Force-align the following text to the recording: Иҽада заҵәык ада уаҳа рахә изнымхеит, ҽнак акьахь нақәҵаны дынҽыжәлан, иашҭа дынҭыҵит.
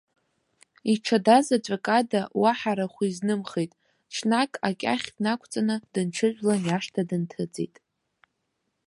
Иҽада 0.93 1.37
заҵәык 1.45 1.85
ада 1.99 2.21
уаҳа 2.41 2.73
рахә 2.77 2.99
изнымхеит, 3.09 3.71
ҽнак 4.13 4.51
акьахь 4.67 5.07
нақәҵаны 5.23 5.75
дынҽыжәлан, 5.93 6.59
иашҭа 6.65 7.01
дынҭыҵит. 7.09 7.75